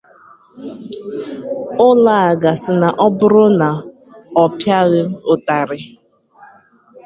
Ụlaga 1.87 2.51
sị 2.61 2.71
na 2.81 2.87
ọ 3.05 3.07
bụrụ 3.17 3.45
na 3.59 3.67
ọ 4.41 4.43
pịaghị 4.57 5.01
ụtarị 5.31 5.79